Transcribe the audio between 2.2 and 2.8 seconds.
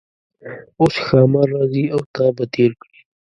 به تیر